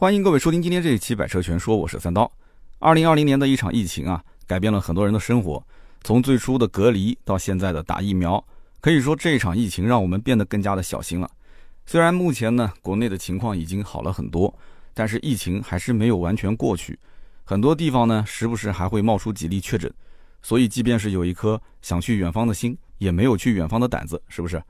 [0.00, 2.30] 欢迎各位收听今天这一期《百车全说》，我是三刀。
[2.78, 5.60] 二零二零年的一场疫情啊，改变了很多人的生活，
[6.04, 8.42] 从最初的隔离到现在的打疫苗，
[8.80, 11.28] 可以说这一场疫情让我们变得更加的小心了。
[11.84, 14.56] 虽然目前呢，国内的情况已经好了很多，
[14.94, 16.96] 但是疫情还是没有完全过去，
[17.42, 19.92] 很多地方呢，时不时还会冒出几例确诊。
[20.44, 24.62] 所以，即便是有一颗想去远方的心，也没有去远方的胆子，是不是？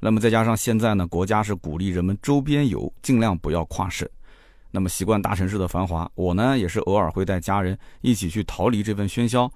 [0.00, 4.08] 那么再加上现在呢，国家是鼓励人们周边游，尽量不要跨省。
[4.72, 9.48] 那么习惯大城市的繁华，我呢也是偶尔会带家人一起去逃离这份喧嚣。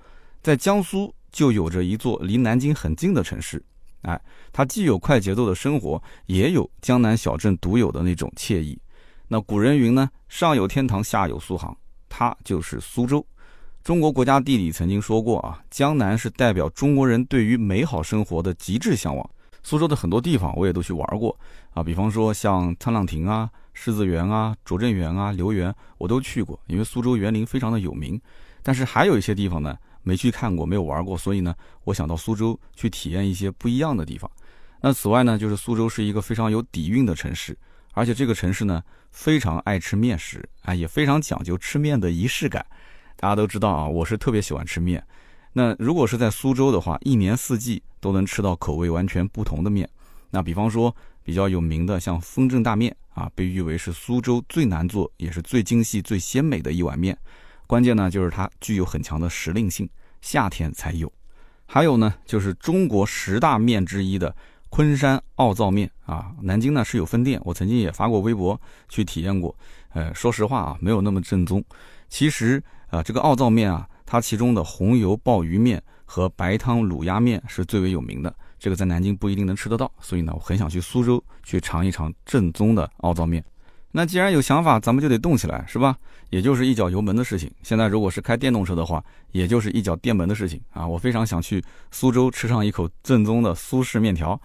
[0.43, 3.61] 在江苏就有着一座离南京很近的城市，
[4.03, 4.21] 哎，
[4.53, 8.79] 它既有快节奏的生活，也有江南小镇独有的那种惬意。
[9.27, 11.77] 那古人云呢，上有天堂，下有苏杭，
[12.09, 13.27] 它就是苏州。
[13.83, 19.29] 中国国家地理曾经说过啊，江南是代表中国人对于美好生活的极致向往。
[19.63, 21.37] 苏州的很多地方我也都去玩过
[21.73, 28.19] 啊，比方说像沧浪亭啊、狮子园啊、拙政园啊、留园，我都去过，因为苏州园林非常的有名。
[28.63, 34.29] 但是还有一些地方呢，没去看过，没有玩过，所以呢，我想到苏州去体验一些不一样的地方。
[34.81, 37.55] 那此外呢，就是苏州是一个非常有底蕴的城市，
[37.93, 42.65] 而且这个城市呢，非常爱吃面食啊，也非常讲究吃面的仪式感。
[43.15, 45.07] 大家都知道啊，我是特别喜欢吃面。
[45.53, 49.89] 那如果是在苏州的话，一年四季都能吃到口味完全不同的面。
[50.31, 50.95] 那比方说
[51.27, 57.19] 比较有名的，像丰正大面啊，被誉为是苏州最难做也是最精细最鲜美的一碗面。
[57.67, 59.89] 关键呢就是它具有很强的时令性，
[60.21, 61.13] 夏天才有。
[61.67, 64.33] 还有呢就是中国十大面之一的
[64.71, 68.59] 昆山奥灶面啊，南京呢是有分店，我曾经也发过微博
[68.89, 69.53] 去体验过。
[69.95, 71.61] 呃，说实话啊，没有那么正宗。
[72.09, 73.89] 其实啊，这个奥灶面啊。
[74.09, 83.45] 它其中的红油鲍鱼面和白汤卤鸭面是最为有名的，这个在南京不一定能吃得到，所以呢，我很想去苏州去尝一尝正宗的奥灶面。
[83.93, 85.97] 那既然有想法，咱们就得动起来，是吧？
[86.29, 87.51] 也就是一脚油门的事情。
[87.63, 89.03] 现在如果是开电动车的话，
[89.33, 90.87] 也就是一脚电门的事情啊！
[90.87, 94.39] 我非常想去苏州吃上一口正宗的苏式面条，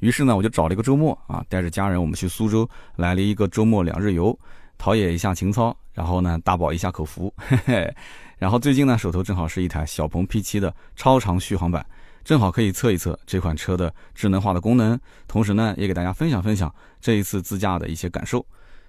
[0.00, 4.38] 于是呢，我就找了一个周末啊，带着家人我们去苏州来了一个周末两日游，
[4.76, 7.94] 陶冶一下情操，然后呢，大饱一下口福， 嘿嘿。
[8.36, 11.84] 然后最近呢，手头正好是一台小鹏 P7 的超长续航版，
[12.28, 18.44] 正好可以测一测这款车的智能化的功能，同时呢，也给大家分享分享这一次自驾的一些感受。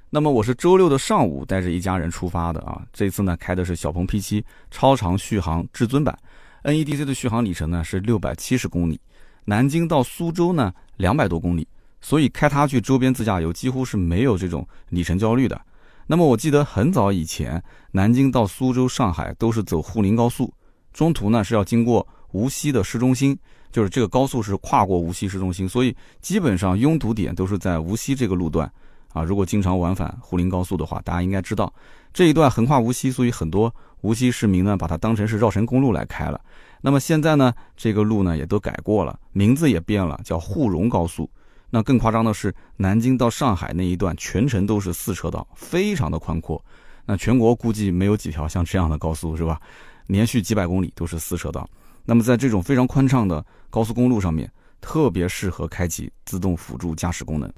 [0.10, 6.20] 那么我是周六的上午带着一家人出发的啊，这次呢开的是小鹏 P7 超长续航至尊版
[6.66, 9.00] ，NEDC 的续航里程呢是六百七十公里，
[9.46, 11.66] 南京到苏州呢两百多公里，
[12.02, 15.62] 所以开它去周边自驾游几乎是没有这种里程焦虑的。
[16.08, 20.54] 那么我记得很早以前，南京到苏州、上海都是走沪宁高速，
[20.92, 23.38] 中途呢是要经过无锡的市中心，
[23.72, 28.72] 就是这个高速是跨过无锡市中心，所以基本上拥堵点都是在无锡这个路段
[29.14, 29.24] 啊。
[29.24, 31.74] 如果经常往返沪宁高速的话，大家应该知道
[32.14, 36.40] 这一段横跨无锡，所以很多无锡市民呢把它当成是绕城公路来开了。
[36.82, 41.30] 那么现在呢，这个路呢也都改过了，名字也变了，叫沪蓉高速。
[41.70, 46.64] 那更夸张的是，南京到上海那一段全程都是四车道，非常的宽阔。
[47.06, 49.60] 那全国估计没有几条像这样的高速，是吧？
[50.08, 51.70] 连续几百公里都是四车道。
[52.06, 54.52] 那么在这种非常宽敞的高速公路上面，
[54.82, 57.52] 特别适合开启自动辅助驾驶功能。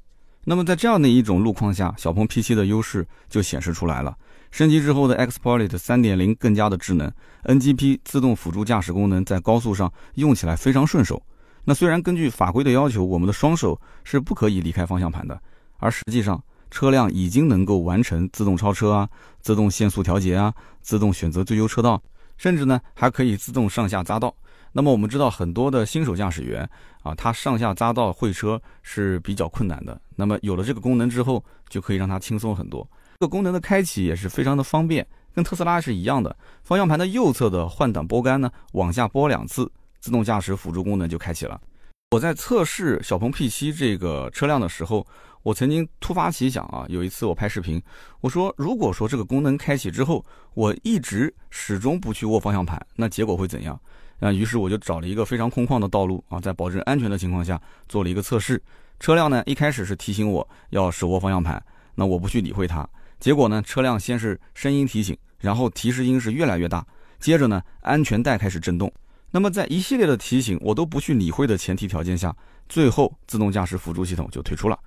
[0.44, 4.18] 那么在这样的一种路况下，小鹏 P7 的优势就显示出来了。
[4.50, 7.10] 升级之后的 XPilot 3.0更加的智能
[7.44, 11.22] ，NGP 自动辅助驾驶功能在高速上用起来非常顺手。
[11.64, 15.40] 那虽然根据法规的要求，我们的双手是不可以离开方向盘的，
[15.78, 19.08] 而实际上车辆已经能够完成自动超车啊、
[19.42, 22.02] 自动限速调节啊、自动选择最优车道，
[22.42, 24.36] 甚至呢还可以自动上下匝道。
[24.72, 26.68] 那么我们知道很多的新手驾驶员
[27.04, 30.02] 啊，他上下匝道会车是比较困难的。
[30.16, 32.90] 那么有了这个功能之后，就可以让他轻松很多。
[33.20, 36.36] 这个功能的开启也是非常的方便，跟特斯拉是一样的。
[36.64, 39.72] 方向盘的右侧的换挡拨杆呢，往下拨两次。
[40.00, 41.62] 自动驾驶辅助功能就开启了。
[42.10, 45.06] 我在测试小鹏 P7 这个车辆的时候，
[45.44, 47.82] 我曾经突发奇想啊，有一次我拍视频，
[48.20, 50.24] 我说如果说这个功能开启之后，
[50.54, 53.80] 我一直始终不去握方向盘，那结果会怎样？
[54.20, 57.60] 啊，于是我就找了一个非常空旷的道路啊，在保证安全的情况下
[57.90, 58.62] 做了一个测试。
[59.00, 61.64] 车辆呢一开始是提醒我要手握方向盘，
[61.96, 62.88] 那我不去理会它。
[63.20, 66.86] 结果呢，车辆先是声音提醒，然后提示音是越来越大，
[67.20, 68.92] 接着呢，安全带开始震动。
[69.32, 72.36] 那么在一系列的提醒我都不去理会的前提条件下，
[72.70, 74.78] 最后自动驾驶辅助系统就退出了。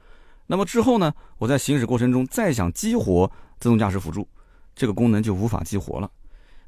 [0.47, 4.29] 那么之后呢，我在行驶过程中再想激活自动驾驶辅助，
[4.75, 6.11] 这个功能就无法激活了。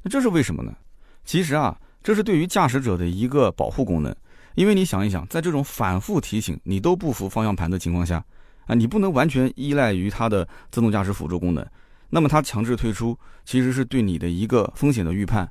[0.01, 0.75] 那这是为什么呢？
[1.23, 4.15] 其实啊，这是对于驾驶者的一个保护功能。
[4.55, 8.23] 因为你想一想，在这种反复提醒你都不扶方向盘的情况下，
[8.65, 11.63] 啊，你不能完全依赖于它的自动驾驶辅助功能。
[12.09, 13.15] 那么它强制退出，
[13.45, 15.47] 其实是对你的一个风险的预判。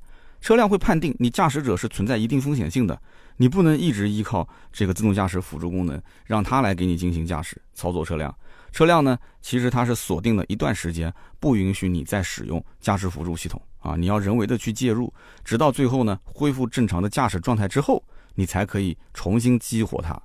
[0.47, 2.97] 车辆会判定你驾驶者是存在一定风险性的，
[3.39, 8.33] 你不能一直依靠这个自动驾驶辅助功能，让它来给你进行驾驶操作车辆。
[8.71, 15.13] 车辆呢，其实它是锁定了一段时间，不允许你再使用驾驶辅助系统啊，你要人为的去介入，
[15.45, 18.01] 直到最后呢恢复正常的驾驶状态之后，
[18.37, 20.17] 你才可以重新激活它。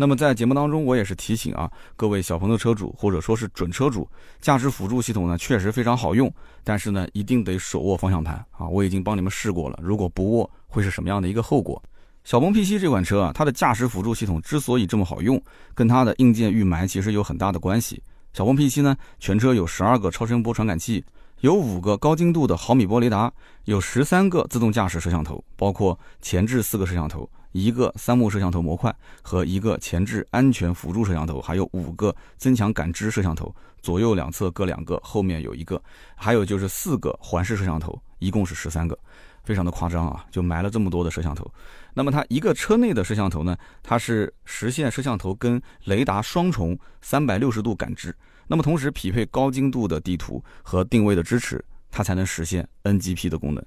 [0.00, 4.08] 那么在节目当中，我也是提醒啊，各位小鹏的车主或者说是准车主，
[4.40, 6.32] 驾驶辅助系统呢确实非常好用，
[6.64, 8.66] 但是呢一定得手握方向盘啊！
[8.66, 11.82] 我已经帮你们试过了，如果不握会是什么样的一个后果？
[12.24, 15.38] 小鹏 P7 这款车啊，它的驾驶辅助系统之所以这么好用，
[15.74, 18.02] 跟它的硬件预埋其实有很大的关系。
[18.32, 21.04] 小鹏 P7 呢，全车有十二个超声波传感器，
[21.40, 23.30] 有五个高精度的毫米波雷达，
[23.66, 27.28] 有十三个自动驾驶摄像头，包括前置四个摄像头。
[27.52, 35.82] 一个三目摄像头模块和一个前置安全辅助摄像头，还有五个增强感知摄像头，左右两侧各两个，后面有一个，
[36.14, 38.98] 还有就是四个环视摄像头，一共是十三个，
[39.42, 41.50] 非常的夸张啊，就埋了这么多的摄像头。
[41.92, 48.14] 那么它一个车内的摄像头呢，它是实现摄像头跟雷达双重三百六十度感知，
[48.46, 53.64] 那么同时匹配高精度的地图和定位的支持，它才能实现 NGP 的功能。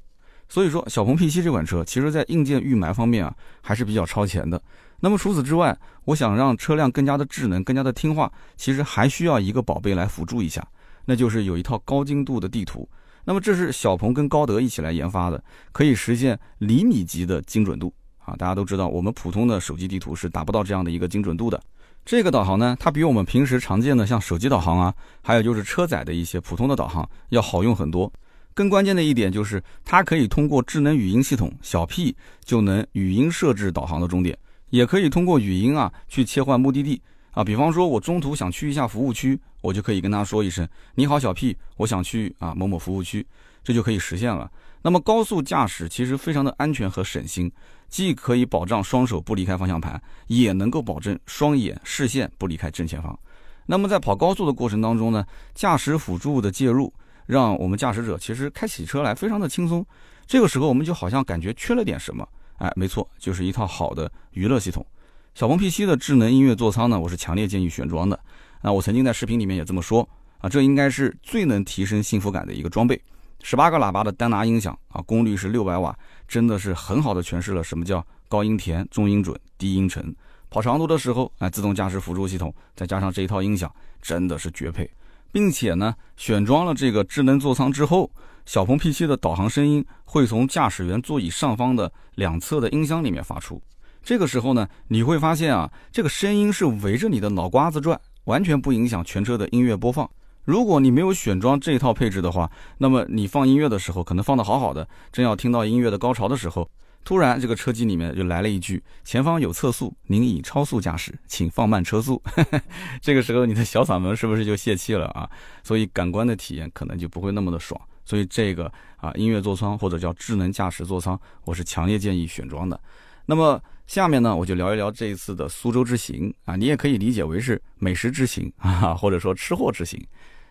[0.54, 4.62] 所以说，小鹏 P7 这款车，其实在硬件预埋方面啊，还是比较超前的。
[5.00, 10.64] 那么除此之外，我想让车辆更加的智能、更加的听话，其实还需要一个宝贝来辅助一下，
[11.06, 12.88] 那就是有一套高精度的地图。
[13.26, 17.92] 那么这是小鹏跟高德一起来研发的，可以实现厘米级的精准度
[18.24, 18.36] 啊！
[18.38, 21.60] 大家都知道，我们普通的手机地图是达不到这样的一个精准度的。
[22.06, 28.14] 这个导航呢，它比我们平时常见的像手机导航啊，还有就是车载的一些普通的导航要好用很多。
[28.54, 34.38] 更关键的一点就是，它可以通过智能语音系统小 P 就能语音设置导航的终点，
[34.70, 37.02] 也可以通过语音啊去切换目的地
[37.32, 37.44] 啊。
[37.44, 43.26] 比方说，我中途想去一下服务区，我就可以跟他说一声：“你好，小 P，我想去啊某某服务区。”
[43.64, 44.52] 这就可以实现了。
[44.82, 47.50] 那么高速驾驶其实非常的安全和省心，
[47.88, 53.18] 既可以保障双手不离开方向盘，也能够保证双眼视线不离开正前方。
[53.66, 56.94] 那么在跑高速的过程当中呢，驾驶辅助的介入。
[57.34, 59.84] 让我们驾驶者其实开起车来非常的轻松，
[60.28, 62.28] 这个时候我们就好像感觉缺了点什么，
[62.58, 64.86] 哎，没错，就是一套好的娱乐系统。
[65.34, 68.20] 小鹏 P7 的智能音乐座舱呢，我是强烈建议选装的。
[68.62, 70.08] 那我曾经在视频里面也这么说
[70.38, 73.02] 啊，这应该是最能提升幸福感的一个装备。
[73.42, 75.98] 十八个喇叭的丹拿音响啊，功率是六百瓦，
[76.28, 80.16] 真的是很好的诠释了什么叫高音甜、中音准、低音沉。
[80.52, 84.88] 跑长途的时候，哎，自动驾驶辅助系统再加上这一套音响，真的是绝配。
[85.34, 88.12] 并且呢，选装了这个智能座舱之后，
[88.46, 93.60] 小鹏 P7 的导航声音会从驾驶员座椅上方的两侧的音箱里面发出。
[94.04, 100.08] 这个时候呢，你会发现啊，这个声音是围着你的脑瓜子转，完全不影响全车的音乐播放。
[100.44, 106.70] 如果你没有选装这套配置的话，那么你放音乐的时候，可能放的好好的，正要听到音乐的高潮的时候。
[107.04, 112.22] 突然，这个车机里面就来了一句：“前方有测速，您已超速驾驶，请放慢车速。
[113.02, 115.30] ”这个时候，你的小嗓门是不是就泄气了啊？
[115.64, 117.80] 所以感官的体验可能就不会那么的爽。
[118.06, 122.80] 所以这个啊，音乐座舱或者叫智能驾驶座舱，我是强烈建议选装的。
[123.26, 130.02] 那么下面呢，我就聊一聊这一次的苏州之行啊，你也可以理解为是美食之行啊，或者说吃货之行。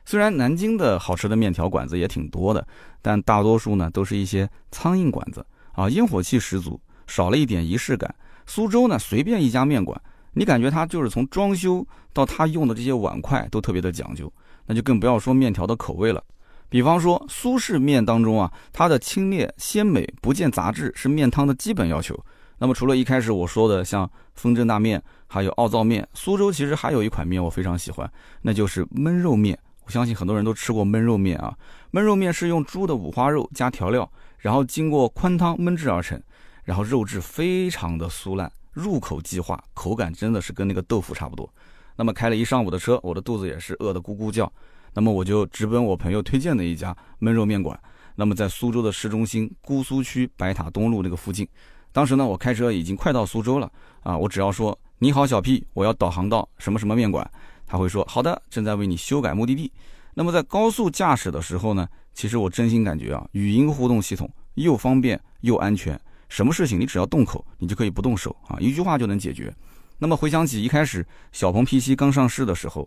[0.04, 2.66] 虽然南京的好吃的面条馆子也挺多的，
[3.00, 5.44] 但大多数呢都是一些苍蝇馆子。
[5.72, 8.14] 啊，烟火气十足，少了一点仪式感。
[8.46, 10.00] 苏州呢，随便一家面馆，
[10.32, 14.32] 你感觉它就是从装修到它用的这些碗筷都特别的讲究，
[14.66, 16.22] 那就更不要说面条的口味了。
[16.68, 22.18] 比方说苏式面当中啊，它的清冽鲜美不见杂质是面汤的基本要求。
[22.58, 28.10] 那么除了一开始我说的像风筝大面，还有奥灶面，苏州其实还有一款面我非常喜欢，
[28.40, 29.58] 那就是焖肉面。
[29.84, 31.52] 我相信很多人都吃过焖肉面啊，
[31.92, 34.10] 焖肉面是用猪的五花肉加调料。
[34.42, 36.20] 然后经过宽汤焖制而成，
[36.64, 41.48] 然后肉质非常的酥烂，入口即化，口感真的是跟那个豆腐差不多。
[41.94, 44.52] 那么开了一上午的车，我的肚子也是饿得咕咕叫。
[44.92, 47.78] 那么我就直奔我朋友推荐的一家焖肉面馆。
[48.16, 51.48] 那么在苏州的市中心姑苏区白塔东路那个附近。
[51.92, 53.70] 当时呢，我开车已经快到苏州了
[54.02, 57.30] 啊，我只要说你好小 P，我要导航到什么什么面馆，
[57.64, 59.72] 他会说好的，正在为你修改目的地。
[60.14, 61.88] 那么在高速驾驶的时候呢？
[62.14, 69.50] 其实我真心感觉啊，语音互动系统又方便又安全，什么事情你只要动口，你就可以不动手啊，一句话就能解决。
[69.98, 72.86] 那么回想起一开始小鹏 P7 刚上市的时候，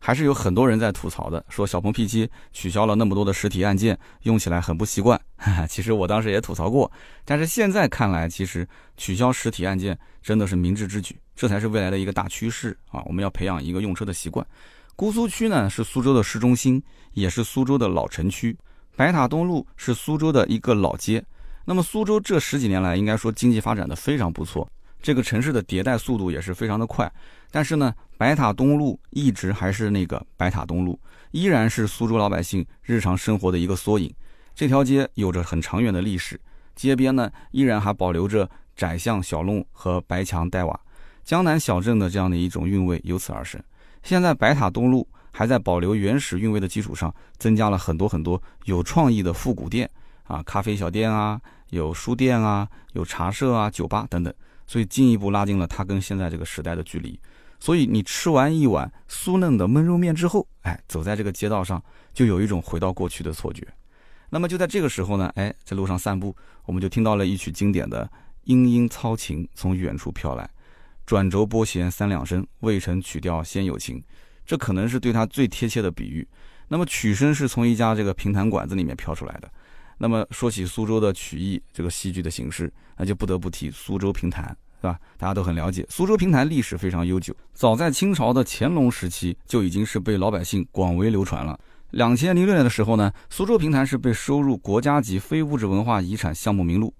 [0.00, 5.20] 还是有很多人在吐槽的，说小鹏 P7 取消了那么多的实体按键，用起来很不习惯。
[5.68, 6.90] 其实我当时也吐槽过，
[7.24, 8.66] 但是现在看来，其实
[8.96, 13.00] 取消实体按键真的是明智之举，这才是未来的一个大趋势啊！
[13.06, 14.44] 我们要培养一个用车的习惯。
[14.96, 16.80] 姑苏区呢是苏州的市中心，
[17.14, 18.56] 也是苏州的老城区。
[18.94, 21.24] 白塔东路是苏州的一个老街。
[21.64, 24.70] 那么苏州这十几年来，应该说经济发展的非常不错，
[25.02, 27.12] 这个城市的迭代速度也是非常的快。
[27.50, 30.96] 但是呢，白塔东路一直还是那个白塔东路，
[31.32, 34.14] 依然是苏州老百姓日常生活的一个缩影。
[34.54, 36.40] 这条街有着很长远的历史，
[36.76, 40.78] 街边呢依然还保留着窄巷小弄和白墙黛瓦，
[41.24, 43.60] 江南小镇的这样的一种韵味由此而生。
[44.04, 49.90] 现在白塔东路还在保留原始韵味的基础上，增加了很多很多有创意的复古店
[50.24, 54.32] 啊，咖啡小店啊，有书店啊，有茶社啊，酒吧等等，
[54.66, 57.18] 所以进一步拉近了它跟现在这个时代的距离。
[57.58, 61.82] 所以你吃完一碗酥嫩的焖肉面之后，哎，走在这个街道上，
[62.12, 63.66] 就有一种回到过去的错觉。
[64.28, 68.04] 那么就在这个时候呢，哎，在路上散步，我们就听到了一曲经典的
[68.44, 70.48] 《莺莺操琴》从远处飘来。
[71.06, 74.02] 转轴拨弦三两声，未成曲调先有情。
[74.46, 76.26] 这可能是对他最贴切的比喻。
[76.68, 79.50] 那么曲声是从一家这个评弹馆子里面飘出来的。
[79.98, 84.44] 那么说起苏州的曲艺这个戏剧的形式，那就不得不提苏州评弹，
[84.80, 84.98] 是吧？
[85.16, 91.58] 大家都很了解，苏州评弹历史非常悠久，早在清朝的乾隆时期就已经是被老百姓广为流传了。
[91.90, 96.92] 两千零六年的时候呢，苏州评弹是被收入国家级非物质文化遗产项目名录。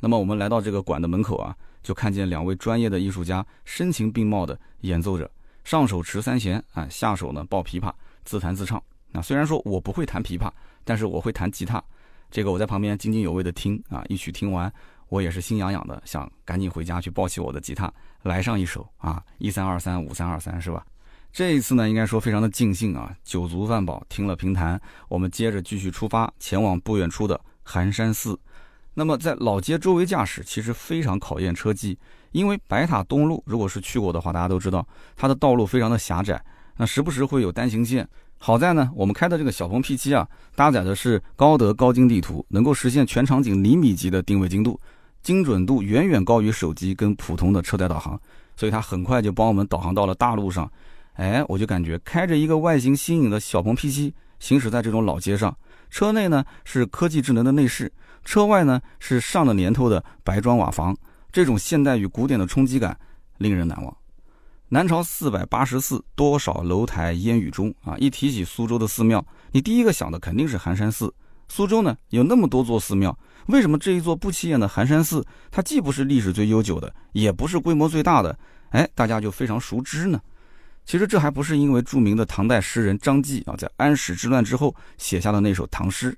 [0.00, 1.54] 那么我们来到这个馆的门口啊。
[1.82, 5.30] 就看见两位专业的艺术家声情并茂的演奏着，
[5.64, 7.92] 上手持三弦，啊，下手呢抱琵琶，
[8.24, 8.82] 自弹自唱。
[9.10, 10.50] 那虽然说我不会弹琵琶，
[10.84, 11.82] 但是我会弹吉他。
[12.30, 14.72] 这个我在旁边津津有味的听啊，一曲听完，
[15.08, 20.86] 我也是心痒痒的，想赶紧回家去抱起我的吉他来上一首啊，一三二三五三二三是吧？
[21.32, 28.38] 这一次呢，应该说非常的尽兴啊，酒足饭饱，听了评弹，我们接着继续出发，前往不远处的寒山寺。
[28.94, 31.98] 那么在老街周围驾驶其实非常考验车技，
[32.32, 36.42] 因为白塔东路如果是去过的话，大家都知道它的道路非常的狭窄，
[36.76, 38.06] 那时不时会有单行线。
[38.38, 44.80] 好在呢，我们开的这个小鹏 P7 啊，搭载的是高德高精地图，能够实现全场景厘米级的定位精度，
[45.22, 48.18] 精准度远远高于手机跟普通的车载导航，
[48.56, 50.70] 所以它很快就帮我们导航到了大路上。
[51.14, 55.54] 哎，我就感觉开着一个外形新颖的小鹏 P7 行驶在这种老街上，
[55.90, 57.92] 车内呢是科技智能的内饰。
[58.24, 60.96] 车外呢是上了年头的白砖瓦房，
[61.32, 62.96] 这种现代与古典的冲击感
[63.38, 63.96] 令人难忘。
[64.68, 67.96] 南朝四百八十寺，多少楼台烟雨中啊！
[67.98, 71.12] 一提起苏州的寺庙，你第一个想的肯定是寒山寺。
[71.48, 80.20] 苏州呢有那么多座寺庙，为什么这一座不起眼的寒山寺，它既不是历史最悠久的，也不是规模最大的，哎，大家就非常熟知呢？
[80.86, 86.16] 其实这还不是因为著名的唐代诗人张继啊，在安史之乱之后写下的那首唐诗。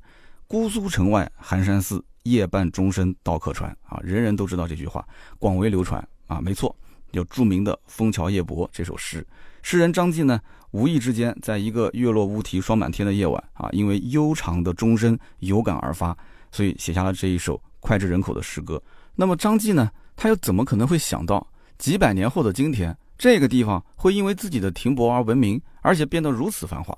[0.52, 5.02] 姑苏城外寒山寺，夜半钟声到客船啊，人人都知道这句话，
[5.38, 6.42] 广为流传啊。
[6.42, 6.76] 没错，
[7.12, 9.26] 有著名的《枫桥夜泊》这首诗。
[9.62, 10.38] 诗人张继呢，
[10.72, 16.14] 无意之间在一个月落乌啼霜满天的夜晚啊，因为悠长的钟声有感而发，
[16.50, 18.78] 所以写下了这一首脍炙人口的诗歌。
[19.14, 26.94] 那么张继呢，他又怎么可能会想到，几百年后的今天，这个地方会因为自己的停泊而闻名，而且变得如此繁华？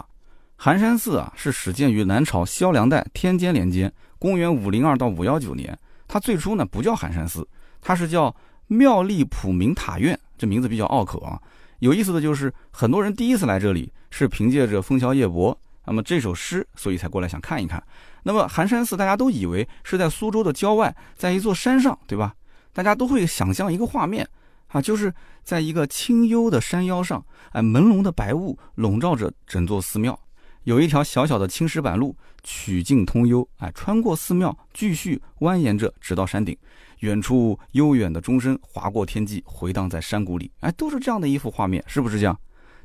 [0.56, 5.78] 寒山寺啊，是始建于南朝萧梁代天监年间，公元五零二到五幺九年。
[6.08, 7.46] 它最初呢不叫寒山寺，
[7.80, 8.34] 它是叫
[8.68, 11.40] 妙丽普明塔院，这名字比较拗口啊。
[11.80, 15.52] 有意思的就是，很多人第一次来这里是凭借着《枫桥夜泊》
[15.84, 17.82] 那么这首诗，所以才过来想看一看。
[18.22, 22.34] 那么寒山寺大家都以为是在苏州的郊外，在一座山上，对吧？
[22.72, 24.26] 大家都会想象一个画面
[24.68, 30.18] 啊，就是在一个清幽的山腰上，哎，朦胧的白雾笼罩着整座寺庙。
[30.64, 36.56] 有一条小小的青石板路，曲径通幽，哎，穿过寺庙，继续蜿蜒着，直到山顶。
[37.00, 42.38] 远处悠远的钟声划过天际，回荡在山谷里，哎，都是这样的一幅画面，是不是这样？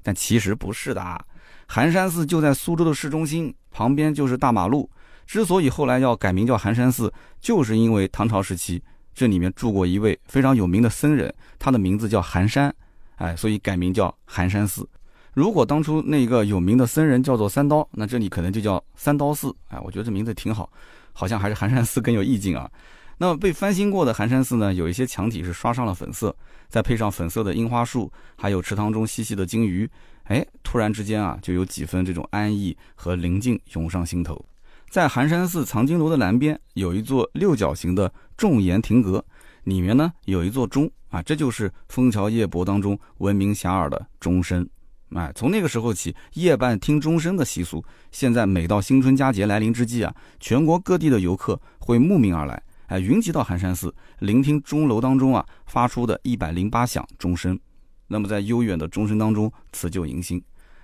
[0.04, 1.20] 但其实不是的啊。
[1.68, 4.90] 寒山寺就在苏州的市中心，旁边就是大马路。
[5.26, 8.84] 之所以后来要改名叫寒山寺，就是因为唐朝时期
[9.14, 12.76] 这里面住过一位非常有名的僧人，他的名字叫寒山，
[13.16, 14.86] 哎，所以改名叫寒山寺。
[15.34, 19.56] 如果当初那个有名的僧人叫做三刀，那这里可能就叫三刀寺。
[19.70, 20.70] 哎，我觉得这名字挺好，
[21.14, 22.70] 好像还是寒山寺更有意境啊。
[23.18, 26.36] 那么被翻新过的寒山寺呢，有一些墙体是刷上了粉色，
[26.68, 29.90] 再配上粉色的樱花树，还有池塘中嬉戏的金鱼，
[30.24, 34.44] 哎，突然之间啊，就有几分这种安逸和宁静涌上心头。
[34.90, 39.24] 在寒山寺藏经楼的南边，有一座六角形的重檐亭阁，
[39.66, 44.68] 里面呢有一座钟啊，这就是《枫桥夜泊》当中闻名遐迩的钟声。
[45.16, 57.60] 哎，从那个时候起，夜半听钟声的习俗，现在每到新春佳节来临之际啊，全国各地的游客会慕名而来，哎，云集到寒山寺，聆听钟楼当中啊发出的一百零八响钟声。
[58.08, 60.42] 那么在悠远的钟声当中辞旧迎新，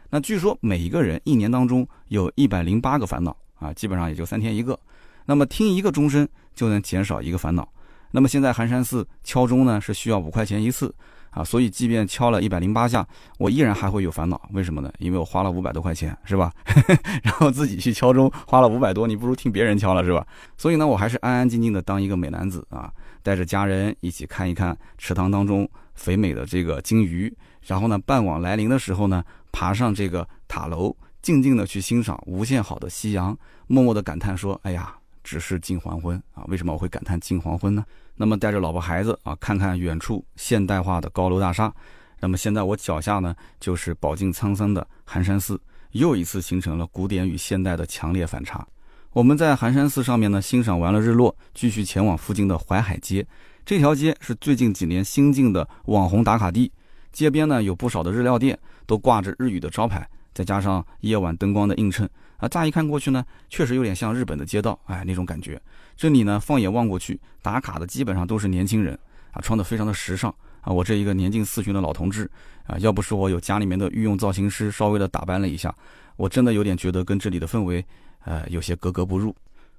[0.10, 4.79] 那据说每一个人一年当中有一百零八个烦恼啊，基本上也就三天一个。
[5.25, 7.67] 那么听一个钟声就能减少一个烦恼。
[8.12, 10.94] 那么现在寒山寺敲钟呢是需要五块钱一次
[11.36, 13.06] 啊，所以即便敲了一百零八下，
[13.38, 14.42] 我依然还会有烦恼。
[14.54, 14.92] 为什么呢？
[15.00, 16.50] 因为我花了五百多块钱，是吧？
[17.22, 20.25] 然后自己去敲钟花了五百多，你不如听别人敲了，是吧？
[20.58, 22.89] 所以呢，我还是安安静静的当一个美男子啊，
[23.22, 27.32] 带着家人一起看一看池塘当中肥美的这个金鱼。
[27.68, 33.38] 然后呢，傍晚来临的时候呢，爬上这个塔楼，静静的去欣赏无限好的夕阳，
[33.68, 36.46] 默默的感叹说：“哎呀，只是近黄昏啊！
[36.48, 37.84] 为什么我会感叹近黄昏呢？”
[38.15, 41.74] 那么带着老婆孩子啊，看看远处现代化的高楼大厦。
[42.20, 45.60] 那么现在我脚下呢，就是饱经沧桑的寒山寺，
[45.91, 48.65] 又一次形成了古典与现代的强烈反差。
[49.12, 53.25] 我们在寒山寺上面呢，欣赏完了日落，继续前往附近的淮海街。
[53.65, 56.72] 这条街是最近几年新进的网红打卡地。
[57.12, 65.62] 街边呢有不少的日料店，都挂着日语的招牌，再加上夜晚灯光的映衬啊，乍一看过去呢，确实有点像日本的街道，哎，那种感觉。
[65.96, 68.98] 这里呢，放眼望过去，打卡的基本上都是年轻人
[69.32, 70.72] 啊，穿的非常的时尚啊。
[70.72, 72.30] 我这一个年近四旬的老同志
[72.68, 75.74] 啊，要不是我有家里面的御用造型师稍微的打扮了一下，
[76.18, 77.86] 我真的有点觉得跟这里的氛围，
[78.25, 79.34] 呃，有些格格不入。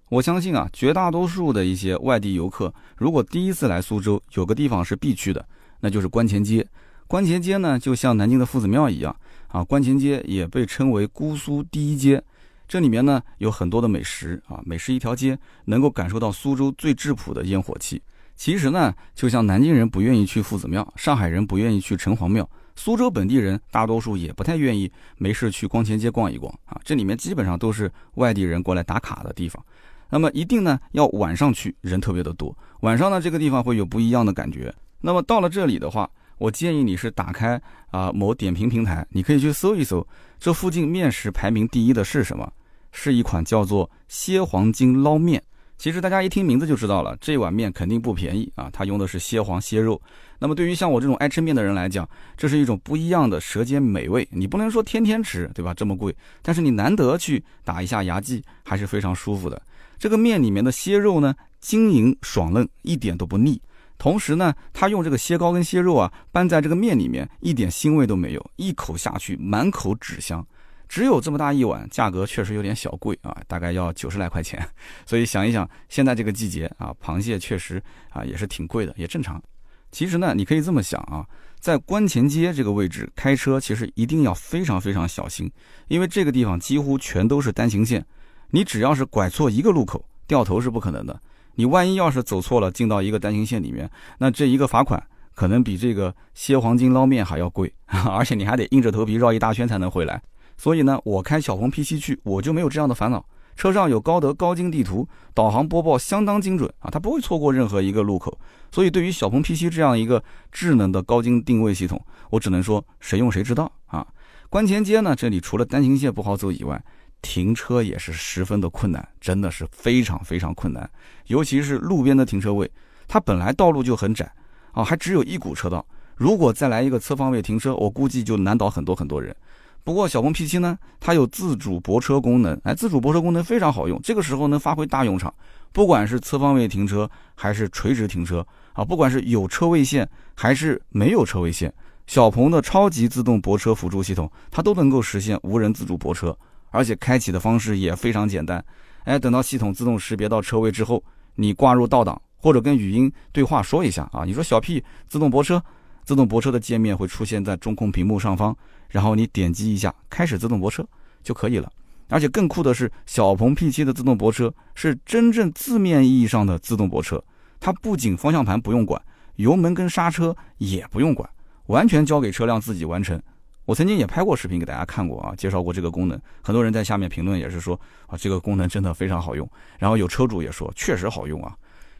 [0.09, 5.45] 我相信啊，绝大多数的一些外地游客，如果第一次来苏州，有个地方是必去的，
[5.81, 6.67] 那就是观前街。
[7.09, 9.15] 观前街呢，就像南京的夫子庙一样
[9.49, 9.63] 啊。
[9.65, 12.23] 观前街也被称为姑苏第一街，
[12.69, 18.03] 这里面呢有很多的美食啊，美食一条街，能够感受到苏州最质朴的烟火气。
[18.35, 26.79] 其实呢，就像南京人不愿意去夫子庙，上海人不愿意去城隍庙，苏州本地人大多数也不太愿意没事去光前街逛一逛啊。
[26.85, 29.65] 这里面基本上都是外地人过来打卡的地方。
[30.11, 32.57] 那么一定呢要晚上去，人特别的多。
[32.81, 34.75] 晚上呢这个地方会有不一样的感觉。
[35.01, 40.07] 那么到了这里的话，我建议你是打开啊某点评平台，你可以去搜一搜，
[40.39, 42.53] 这附近面食排名第一的是什么？
[42.93, 45.43] 是一款叫做蝎黄金捞面。
[45.79, 50.01] 其实大家一听名字就知道了，这碗面肯定不便宜啊，它用的是蝎黄蝎肉。
[50.39, 54.27] 那么对于像我这种爱吃面的人来讲，这是一种不一样的舌尖美味。
[54.31, 55.75] 你不能说天天吃，对吧？
[55.75, 59.61] 这么贵，但是你难得去打一下牙祭，还是非常舒服的。
[59.99, 63.61] 这个面里面的蝎肉呢，晶莹爽嫩，一点都不腻。
[63.99, 70.47] 同时呢，他用这个蟹膏跟蟹肉啊拌在这个面里面，一点腥味都没有，一口下去满口纸香。
[70.89, 74.65] 只有这么大一碗，价格确实有点小贵啊，大概要九十来块钱。
[75.05, 79.43] 所以想一想，现在这个季节啊，螃蟹确实啊也是挺贵的，也正常。
[79.91, 81.27] 其实呢，你可以这么想啊，
[81.59, 85.51] 在观前街这个位置开车，其实一定要非常非常小心，
[85.89, 88.07] 因为这个地方几乎全都是单行线，
[88.51, 91.21] 你只要是拐错一个路口，掉头是不可能的。
[91.57, 95.03] 你万一要是走错了，进到一个单行线里面，那这一个罚款
[95.35, 97.71] 可能比这个蝎黄金捞面还要贵，
[98.09, 100.23] 而且你还得硬着头皮绕一大圈才能回来。
[100.57, 103.25] 所以呢，我开小鹏 P7 去，我就没有这样的烦恼。
[103.57, 108.39] 车上有高德高精地图，导航播报相当精准啊，它不会错过任何一个路口。
[108.71, 114.07] 所以对于小鹏 P7 这样一个智能的高精定位系统，我只能说谁用谁知道啊。
[114.51, 116.83] 观前街呢，这里除了单行线不好走以外，
[117.23, 120.89] 停车也是十分的困难，真的是非常非常困难，
[121.27, 122.71] 尤其是路边的停车位，
[123.09, 124.31] 它本来道路就很窄
[124.73, 129.35] 啊，还只有一股车道，如果再来一个侧方位停车，我估计就难倒很多很多人。
[129.83, 135.33] 不过小鹏 P7 呢，它有自主泊车功能，哎，自主泊车功能非常好用，这个时候能发挥大用场，
[135.73, 141.73] 不管是侧方位停车还是垂直停车啊，不管是有车位线还是没有车位线，
[142.09, 146.37] 小鹏的超级自动泊车辅助系统，它都能够实现无人自主泊车。
[146.71, 148.65] 而且开启的方式也非常简单，
[149.05, 151.03] 哎，等到系统自动识别到车位之后，
[151.35, 155.63] 你挂入倒档或者跟语音对话说一下啊，你说小 P 自动泊车，
[156.05, 158.57] 自动泊车的界面会出现在中控屏幕上方，
[158.89, 160.87] 然后你点击一下开始自动泊车
[161.23, 161.71] 就可以了。
[162.09, 167.23] 而且更酷的是，小鹏 P7 的自动泊车是真正字面意义上的自动泊车，
[167.59, 169.01] 它不仅方向盘不用管，
[169.37, 171.29] 油门跟刹车也不用管，
[171.67, 173.21] 完全交给车辆自己完成。
[173.67, 179.47] 我曾经也拍过视频给大家看过啊，介绍过这个功能，很多人在下面评论也是说啊，这个功能真的非常好用。
[179.79, 181.55] 然后有车主也说确实好用啊。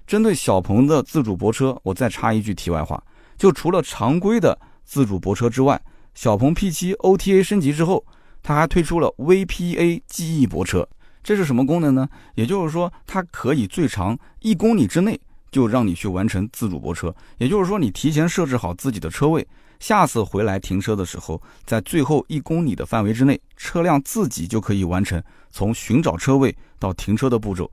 [0.07, 3.03] 针对小鹏的自主泊车，我再插一句题外话，
[3.37, 5.81] 就除了常规的自主泊车之外，
[6.15, 8.05] 小鹏 P7 OTA 升级之后，
[8.45, 10.89] 它还推出了 VPA 记忆泊车，
[11.25, 12.09] 这是什么功能呢？
[12.37, 15.21] 也就是说，它可以最长一公里之内
[15.57, 19.49] 就让你去完成自主泊车，也就是说，你提前设置好自己的车位。
[19.81, 27.71] 下次回来停车的时候，在最后一公里的范围之内，车辆自己就可以完成从寻找车位到停车的步骤。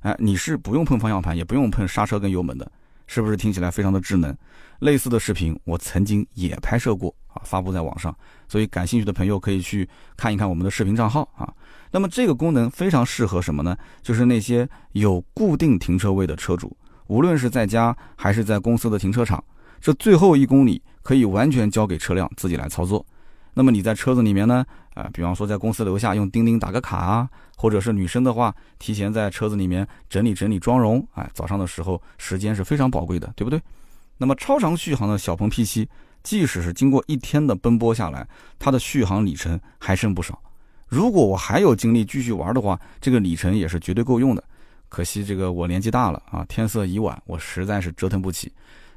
[0.00, 2.72] 哎，你是不用碰方向盘，也不用碰刹车跟油门的。
[3.06, 4.34] 是不是听起来非常的智能？
[4.78, 8.16] 类似的视频我曾经也拍摄过啊，发布在网上，
[8.48, 11.52] 所以感兴趣的朋友可以去看一看我们的视频账号啊。
[11.90, 13.76] 那么这个功能非常适合什么呢？
[14.02, 19.42] 就是那些有固定停车位的车主，无论是在家还是在公司的停车场，
[19.80, 23.04] 这最后一公里可以完全交给车辆自己来操作。
[23.54, 24.64] 那么你在车子里面呢？
[24.94, 33.60] 啊，比方说在公司楼下用钉钉打个卡啊，或者是女生的话，提前在车子里面整理整理妆容，哎，早上的时候时间是非常宝贵的，对不对？
[34.18, 35.86] 那么超长续航的小鹏 P7，
[36.22, 38.26] 即使是经过一天的奔波下来，
[38.58, 40.38] 它的续航里程还剩不少。
[40.88, 44.42] 如果我还有精力继续玩的话，这个里程也是绝对够用的。
[44.88, 48.52] 可惜这个我年纪大了啊，天色已晚，我实在是折腾不起。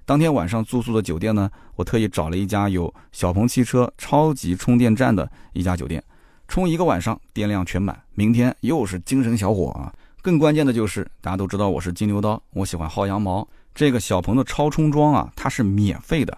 [0.06, 6.04] 当天晚上住宿的酒店呢，我特意找了一家有小鹏汽车超级充电站的一家酒店，
[6.48, 9.94] 充一个晚上电量全满，明天又是精神小伙啊！
[10.22, 16.38] 更关键的就是大家都知道我是金牛刀，我喜欢薅羊毛，这个小鹏的超充桩啊，它是免费的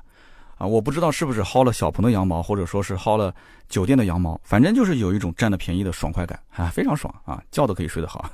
[0.61, 0.65] 啊！
[0.67, 3.33] 我不知道是不是薅了小鹏的羊毛，或者说是薅了
[3.67, 8.29] 酒店的羊毛，反正就是有一种占了便宜的爽快感啊，非常爽啊，觉都可以睡得好。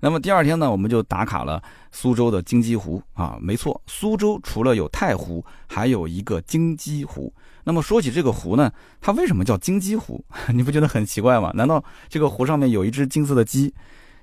[0.00, 1.62] 那么第二天呢，我们就打卡了
[1.92, 7.30] 苏州的金鸡湖啊，没错，苏州除了有太湖，还有一个金鸡湖。
[7.64, 10.24] 那么说起这个湖呢，它为什么叫金鸡湖？
[10.52, 11.52] 你不觉得很奇怪吗？
[11.54, 13.72] 难道这个湖上面有一只金色的鸡？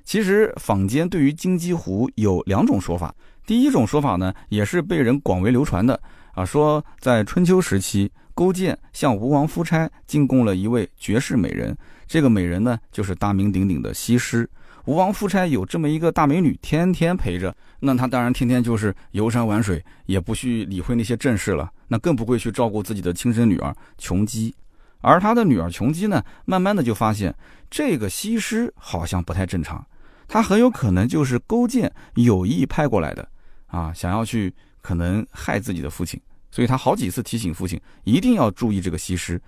[0.04, 3.14] 其实坊间对于金鸡湖有两种说法。
[3.46, 6.00] 第一种说法呢，也是被人广为流传的
[6.40, 14.50] 啊，说在春秋时期，勾践向吴王夫差进贡了一位绝世美人，这个美人呢，就是大名鼎鼎的西施。
[14.86, 24.56] 吴王夫差有这么一个大美女，天天陪着，那他当然天天就是游山玩水，也不去理会那些正事了，那更不会去照顾自己的亲生女儿琼姬。
[25.02, 27.36] 而他的女儿琼姬呢，慢慢的就发现
[27.70, 29.86] 这个西施好像不太正常，
[30.26, 33.28] 她很有可能就是勾践有意派过来的，
[33.68, 36.20] 啊，想要去可能害自己的父亲，
[36.52, 39.42] 所以他好几次提醒父亲一定要注意这个西施。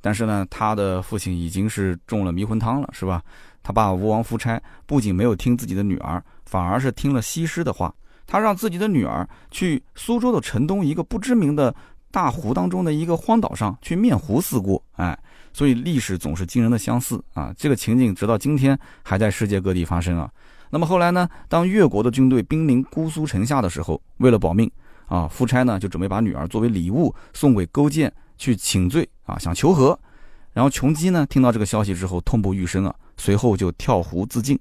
[0.00, 3.22] 但是呢，他的父亲已经是中了迷魂汤了，是吧？
[3.62, 7.92] 他爸吴王夫差不仅没有听自己的女儿，反而是听了西施的话。
[8.26, 11.74] 他让自己的女儿去苏州的城东一个不知名的
[12.10, 14.82] 大湖当中的一个荒岛上去面湖思过。
[14.96, 15.18] 哎，
[15.52, 17.52] 所以历史总是惊人的相似啊！
[17.56, 20.30] 这个情景直到今天还在世界各地发生啊。
[20.70, 21.28] 那么后来呢？
[21.48, 24.70] 当越国的军队兵临姑苏城下的时候，为了保命
[25.08, 29.98] 啊，夫差呢就准备把女儿作为礼物送给勾践去请罪啊，想求和。
[30.52, 32.94] 然后琼姬呢听到这个消息之后痛不欲生啊。
[33.20, 34.56] 随后就跳湖自尽。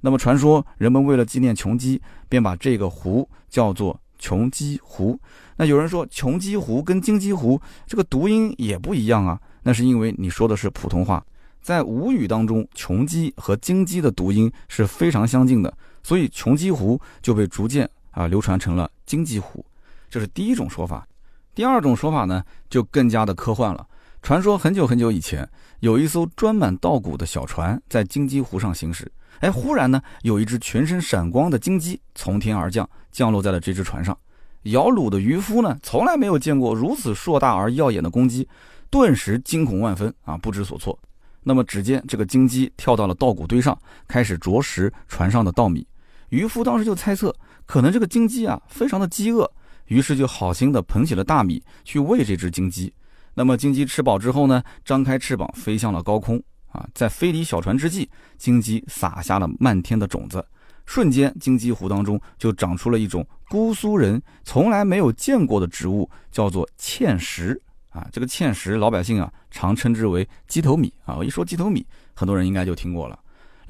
[0.00, 5.18] 那么传说人们为了纪念琼姬，便把这个湖叫做琼姬湖。
[5.56, 11.22] 那有人说琼姬湖跟金鸡湖这个读音也不一样啊，那是因为你说的是普通话，
[11.60, 19.62] 在吴语当中，琼姬和金鸡的读音是非常相近的，所以琼姬湖就被逐渐啊流传成了金鸡湖。
[20.08, 21.06] 这是第一种说法。
[21.54, 23.86] 第二种说法呢，就更加的科幻了。
[24.22, 25.48] 传说很久很久以前，
[25.80, 29.10] 有一艘装满稻谷的小船在金鸡湖上行驶。
[29.40, 34.16] 哎，忽然呢，有一只全身闪光的金鸡从天而降，降落在了这只船上。
[34.64, 38.48] 摇橹的渔夫呢，从来没有见过如此硕大而耀眼的公鸡，
[38.90, 40.98] 顿时惊恐万分啊，不知所措。
[41.44, 45.86] 那么，只见这个金鸡跳到了稻谷堆上，开始啄食船上的稻米。
[46.30, 49.50] 渔夫当时就猜测，可能这个金鸡啊，非常的饥饿，
[49.88, 52.92] 于是就好心的捧起了大米去喂这只金鸡。
[53.34, 60.44] 那么金鸡吃饱之后呢，张开翅膀飞向了高空啊，在飞离小船之际，金鸡撒下了漫天的种子，
[60.86, 68.06] 瞬间金鸡湖当中就长出了一种姑苏人从来没有见过的植物，叫做芡实啊。
[68.12, 71.16] 这个芡实老百姓啊常称之为鸡头米啊。
[71.16, 73.18] 我一说鸡头米，很多人应该就听过了。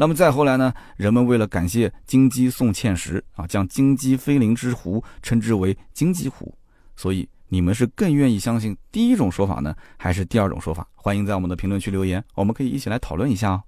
[0.01, 6.55] 那么再后来呢，人们为了感谢金鸡送芡实啊，将金鸡飞临之湖称之为金鸡湖，
[6.97, 7.29] 所以。
[7.51, 10.87] 你们是更愿意相信第一种说法呢，还是第二种说法？
[10.95, 13.63] 欢迎在我们的评论区留言，我们可以一起来讨论一下哦。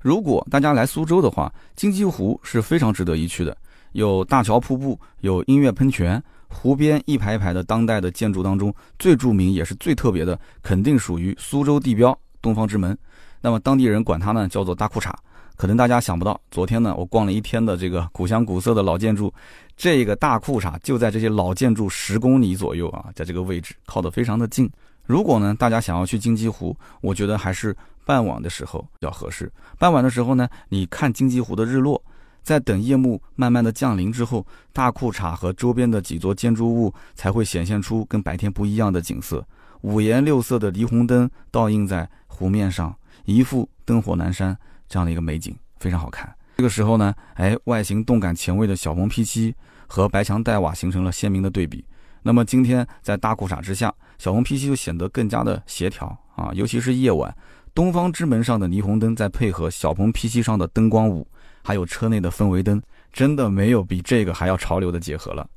[0.00, 3.56] 如果大家来苏州的话，金鸡湖是非常值得一去的，
[3.92, 12.98] 有大桥瀑布，有音乐喷泉，湖边一排一排的当代的建筑当中，最著名也是最特别的，肯定属于苏州地标东方之门。
[13.40, 15.12] 那么当地人管它呢叫做大裤衩。
[15.62, 19.32] 可能大家想不到，昨天呢，我逛了一天的这个古香古色的老建筑，
[19.76, 24.68] 这个大裤衩就在这些老建筑十公里左右啊，在这个位置靠得非常的近。
[25.06, 29.48] 如果呢，大家想要去金鸡湖，我觉得还是傍晚的时候比较合适。
[29.78, 32.02] 傍晚的时候呢，你看金鸡湖的日落，
[32.42, 39.46] 在等夜幕慢慢的降临之后，大裤衩和周边的几座建筑物才会显现出跟白天不一样的景色。
[39.82, 42.92] 五颜六色的霓虹灯倒映在湖面上，
[43.26, 44.58] 一副灯火阑珊。
[44.92, 46.30] 这样的一个美景非常好看。
[46.58, 49.54] 这个时候呢，哎，外形动感前卫的小鹏 P7
[49.86, 51.82] 和白墙黛瓦形成了鲜明的对比。
[52.22, 57.34] 那么今天在大裤衩之下，小鹏 P7 就显得更加的协调啊，尤其是夜晚，
[57.74, 61.26] 东方之门上的霓虹灯再配合小鹏 P7 上的灯光舞，
[61.64, 62.82] 还有车内的氛围灯，
[63.14, 65.48] 真的没有比这个还要潮流的结合了。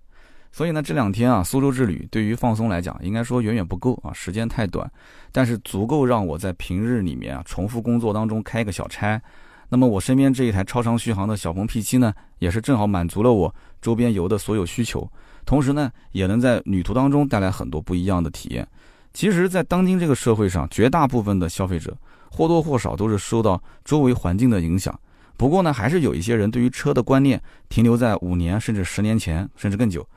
[0.56, 4.90] 所以呢，这两天啊，苏州之旅对于放松来讲，应该说远远不够啊，时间太短，
[5.34, 9.22] 但是足够让我在平日里面啊，重复工作当中开个小差。
[9.68, 15.06] 那么我身边这一台超长续航的小鹏 P7 呢，也是正好满足了我周边游的所有需求，
[15.46, 18.66] 同时呢，也能在旅途当中带来很多不一样的体验。
[19.12, 21.94] 其实，在当今这个社会上，绝大部分的消费者
[22.32, 24.98] 或多或少都是受到周围环境的影响。
[25.36, 30.08] 不过呢，还是有一些人对于车的观念停留在五年甚至十年前，甚至更久。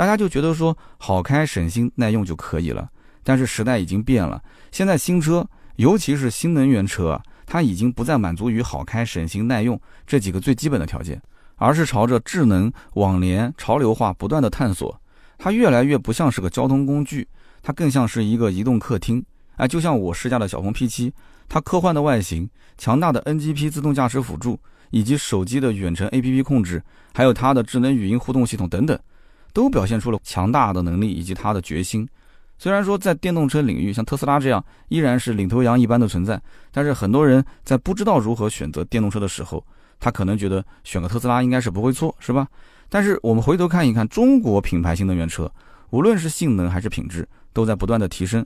[0.00, 2.88] 大家就觉得说好开、省心、耐用就可以了，
[3.22, 4.42] 但是时代已经变了。
[4.72, 11.20] 现在新车，尤其是新能源车啊，它已经不再满足于好开、省心、耐用这几个最基本的条件，
[11.56, 14.98] 而是朝着智能、网联、潮流化不断的探索。
[15.36, 17.28] 它越来越不像是个交通工具，
[17.62, 19.22] 它更像是一个移动客厅。
[19.56, 21.12] 哎，就像我试驾的小鹏 P7，
[21.46, 24.58] 它科幻的外形、强大的 NGP 自动驾驶辅助，
[24.92, 26.82] 以及手机的远程 APP 控制，
[27.12, 28.98] 还有它的智能语音互动系统等等。
[29.52, 32.08] 都表现出了强大的能力以及他的决心。
[32.58, 39.64] 虽然说在电动车领域，像特斯拉这样依然是领头羊一般的存在，但是很多人在不知道如何选择电动车的时候，
[39.98, 42.46] 他可能觉得选个特斯拉应该是不会错，是吧？
[42.90, 45.50] 但是我们回头看一看中国品牌新能源车，
[45.88, 48.44] 无论是性能还是品质，都在不断的提升，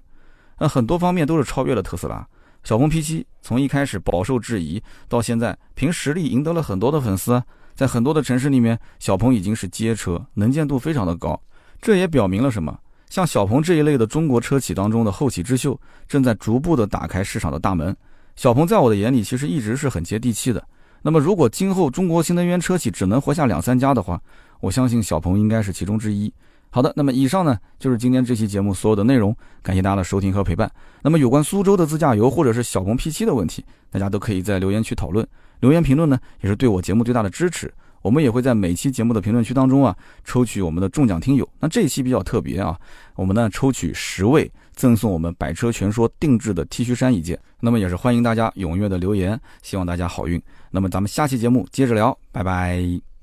[0.58, 2.24] 那很多方面都是超越了特斯拉。
[2.62, 7.42] 小鹏 P7 从一开始饱受质疑，到现在凭实力赢得了很多的粉丝。
[7.74, 11.40] 在很多的城市里面，小鹏已经是街车，能见度非常的高。
[11.80, 12.78] 这也表明了什么？
[13.10, 17.96] 像小鹏这一类的中国车企当中的后起之秀，正在逐步的打开市场的大门。
[18.36, 20.62] 小鹏在我的眼里，其实一直是很接地气的。
[21.02, 24.20] 那么，如果今后中国新能源车企只能活下两三家的话，
[24.60, 26.32] 我相信小鹏应该是其中之一。
[26.70, 30.68] 好的，那么以上呢就是今天这期节目所有的内容，感谢大家的收听和陪伴。
[31.02, 35.24] 那么有关苏州的自驾游或者是小鹏 P7 的问题，大家都可以在留言区讨论。
[35.64, 37.72] 留言评论呢，也是对我节目最大的支持。
[38.02, 41.48] 我们也会在每期节目的评论区当中啊，抽取我们的中奖听友。
[41.58, 42.78] 那这一期比较特别啊，
[43.14, 47.40] 我们呢抽取十位，赠送我们百车全说定制的 T 恤衫一件。
[47.60, 50.38] 那么也是欢迎大家踊跃的留言，希望大家好运。
[50.70, 53.13] 那么咱们下期节目接着聊，拜拜。